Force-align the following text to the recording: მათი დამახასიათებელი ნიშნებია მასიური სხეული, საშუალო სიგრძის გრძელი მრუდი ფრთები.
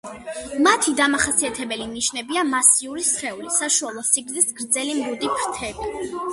მათი 0.67 0.93
დამახასიათებელი 0.99 1.85
ნიშნებია 1.91 2.45
მასიური 2.55 3.05
სხეული, 3.11 3.53
საშუალო 3.59 4.07
სიგრძის 4.11 4.51
გრძელი 4.61 4.99
მრუდი 5.05 5.35
ფრთები. 5.39 5.97